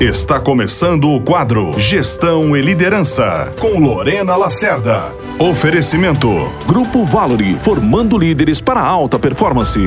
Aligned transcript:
Está 0.00 0.40
começando 0.40 1.10
o 1.10 1.20
quadro 1.20 1.78
Gestão 1.78 2.56
e 2.56 2.62
Liderança, 2.62 3.54
com 3.60 3.78
Lorena 3.78 4.34
Lacerda. 4.34 5.14
Oferecimento: 5.38 6.50
Grupo 6.66 7.04
Valori, 7.04 7.58
formando 7.60 8.16
líderes 8.16 8.62
para 8.62 8.80
alta 8.80 9.18
performance. 9.18 9.78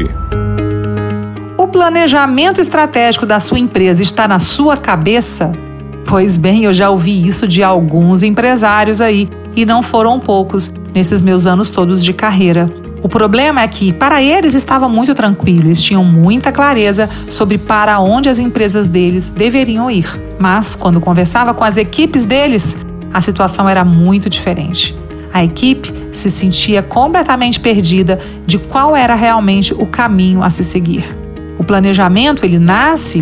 O 1.57 1.67
planejamento 1.67 2.61
estratégico 2.61 3.25
da 3.25 3.39
sua 3.39 3.57
empresa 3.57 4.03
está 4.03 4.27
na 4.27 4.37
sua 4.37 4.77
cabeça? 4.77 5.51
Pois 6.05 6.37
bem, 6.37 6.65
eu 6.65 6.73
já 6.73 6.91
ouvi 6.91 7.25
isso 7.25 7.47
de 7.47 7.63
alguns 7.63 8.21
empresários 8.21 9.01
aí, 9.01 9.27
e 9.55 9.65
não 9.65 9.81
foram 9.81 10.19
poucos 10.19 10.71
nesses 10.93 11.23
meus 11.23 11.47
anos 11.47 11.71
todos 11.71 12.03
de 12.03 12.13
carreira. 12.13 12.82
O 13.03 13.09
problema 13.09 13.61
é 13.61 13.67
que, 13.67 13.91
para 13.91 14.23
eles, 14.23 14.55
estava 14.55 14.87
muito 14.87 15.13
tranquilo, 15.13 15.67
eles 15.67 15.83
tinham 15.83 16.05
muita 16.05 16.53
clareza 16.53 17.09
sobre 17.29 17.57
para 17.57 17.99
onde 17.99 18.29
as 18.29 18.39
empresas 18.39 18.87
deles 18.87 19.29
deveriam 19.29 19.91
ir. 19.91 20.07
Mas, 20.39 20.73
quando 20.73 21.01
conversava 21.01 21.53
com 21.53 21.65
as 21.65 21.75
equipes 21.75 22.23
deles, 22.23 22.77
a 23.13 23.19
situação 23.19 23.67
era 23.67 23.83
muito 23.83 24.29
diferente. 24.29 24.95
A 25.33 25.43
equipe 25.43 25.93
se 26.13 26.31
sentia 26.31 26.81
completamente 26.81 27.59
perdida 27.59 28.21
de 28.45 28.57
qual 28.57 28.95
era 28.95 29.15
realmente 29.15 29.73
o 29.73 29.85
caminho 29.85 30.41
a 30.41 30.49
se 30.49 30.63
seguir. 30.63 31.05
O 31.59 31.63
planejamento 31.63 32.45
ele 32.45 32.57
nasce 32.57 33.21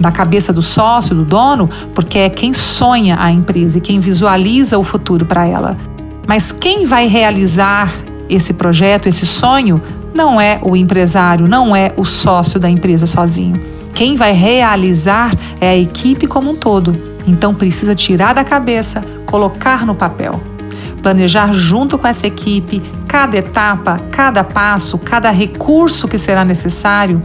da 0.00 0.10
cabeça 0.10 0.52
do 0.52 0.62
sócio, 0.62 1.14
do 1.14 1.24
dono, 1.24 1.70
porque 1.94 2.18
é 2.18 2.28
quem 2.28 2.52
sonha 2.52 3.16
a 3.20 3.30
empresa 3.30 3.78
e 3.78 3.80
quem 3.80 4.00
visualiza 4.00 4.76
o 4.76 4.82
futuro 4.82 5.24
para 5.24 5.46
ela. 5.46 5.76
Mas 6.26 6.50
quem 6.50 6.84
vai 6.84 7.06
realizar 7.06 8.09
esse 8.30 8.54
projeto, 8.54 9.08
esse 9.08 9.26
sonho, 9.26 9.82
não 10.14 10.40
é 10.40 10.58
o 10.62 10.76
empresário, 10.76 11.48
não 11.48 11.74
é 11.74 11.92
o 11.96 12.04
sócio 12.04 12.58
da 12.58 12.68
empresa 12.68 13.06
sozinho. 13.06 13.60
Quem 13.92 14.16
vai 14.16 14.32
realizar 14.32 15.34
é 15.60 15.68
a 15.68 15.76
equipe 15.76 16.26
como 16.26 16.50
um 16.50 16.56
todo. 16.56 16.96
Então 17.26 17.54
precisa 17.54 17.94
tirar 17.94 18.32
da 18.32 18.44
cabeça, 18.44 19.04
colocar 19.26 19.84
no 19.84 19.94
papel. 19.94 20.40
Planejar 21.02 21.52
junto 21.52 21.98
com 21.98 22.06
essa 22.06 22.26
equipe 22.26 22.82
cada 23.06 23.36
etapa, 23.36 24.00
cada 24.10 24.44
passo, 24.44 24.98
cada 24.98 25.30
recurso 25.30 26.06
que 26.06 26.18
será 26.18 26.44
necessário, 26.44 27.20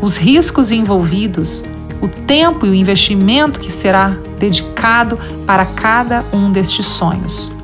os 0.00 0.16
riscos 0.16 0.70
envolvidos, 0.70 1.64
o 2.00 2.06
tempo 2.06 2.64
e 2.64 2.70
o 2.70 2.74
investimento 2.74 3.58
que 3.58 3.72
será 3.72 4.16
dedicado 4.38 5.18
para 5.44 5.66
cada 5.66 6.24
um 6.32 6.50
destes 6.52 6.86
sonhos. 6.86 7.57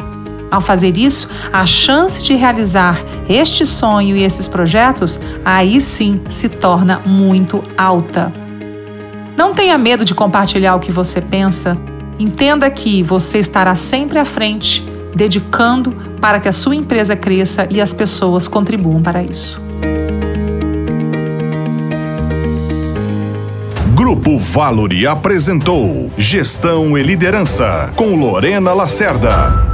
Ao 0.54 0.60
fazer 0.60 0.96
isso, 0.96 1.28
a 1.52 1.66
chance 1.66 2.22
de 2.22 2.32
realizar 2.32 3.04
este 3.28 3.66
sonho 3.66 4.16
e 4.16 4.22
esses 4.22 4.46
projetos 4.46 5.18
aí 5.44 5.80
sim 5.80 6.20
se 6.30 6.48
torna 6.48 7.00
muito 7.04 7.64
alta. 7.76 8.32
Não 9.36 9.52
tenha 9.52 9.76
medo 9.76 10.04
de 10.04 10.14
compartilhar 10.14 10.76
o 10.76 10.78
que 10.78 10.92
você 10.92 11.20
pensa. 11.20 11.76
Entenda 12.20 12.70
que 12.70 13.02
você 13.02 13.40
estará 13.40 13.74
sempre 13.74 14.20
à 14.20 14.24
frente, 14.24 14.88
dedicando 15.12 15.90
para 16.20 16.38
que 16.38 16.48
a 16.48 16.52
sua 16.52 16.76
empresa 16.76 17.16
cresça 17.16 17.66
e 17.68 17.80
as 17.80 17.92
pessoas 17.92 18.46
contribuam 18.46 19.02
para 19.02 19.24
isso. 19.24 19.60
Grupo 23.92 24.38
Valori 24.38 25.04
apresentou 25.04 26.12
Gestão 26.16 26.96
e 26.96 27.02
Liderança 27.02 27.92
com 27.96 28.14
Lorena 28.14 28.72
Lacerda. 28.72 29.73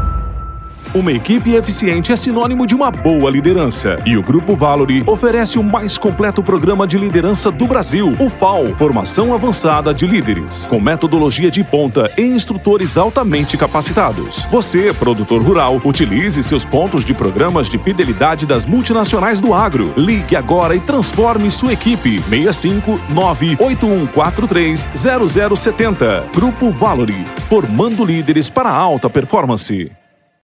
Uma 0.92 1.12
equipe 1.12 1.55
eficiente 1.55 2.10
é 2.10 2.16
sinônimo 2.16 2.66
de 2.66 2.74
uma 2.74 2.91
boa 2.91 3.30
liderança. 3.30 3.96
E 4.05 4.16
o 4.16 4.22
Grupo 4.22 4.56
Valori 4.56 5.05
oferece 5.06 5.56
o 5.56 5.62
mais 5.62 5.96
completo 5.96 6.42
programa 6.42 6.84
de 6.84 6.98
liderança 6.98 7.48
do 7.48 7.64
Brasil, 7.69 8.12
o 8.19 8.28
FAO 8.28 8.77
Formação 8.77 9.33
Avançada 9.33 9.94
de 9.94 10.05
Líderes, 10.05 10.66
com 10.66 10.80
metodologia 10.80 11.48
de 11.48 11.62
ponta 11.62 12.11
e 12.18 12.22
instrutores 12.22 12.98
altamente 12.98 13.56
capacitados. 13.56 14.48
Você, 14.50 14.92
produtor 14.92 15.41
rural, 15.41 15.80
utilize 15.84 16.42
seus 16.42 16.64
pontos 16.64 17.05
de 17.05 17.14
programas 17.14 17.68
de 17.68 17.78
fidelidade 17.78 18.44
das 18.44 18.66
multinacionais 18.66 19.40
do 19.40 19.55
agro. 19.55 19.95
Ligue 19.96 20.34
agora 20.34 20.74
e 20.74 20.80
transforme 20.80 21.52
sua 21.52 21.72
equipe. 21.72 22.20
65 22.20 23.01
98143 23.11 24.89
0070. 25.57 26.24
Grupo 26.34 26.72
Valori, 26.72 27.24
formando 27.48 28.05
líderes 28.05 28.51
para 28.51 28.70
alta 28.72 29.08
performance. 29.08 29.99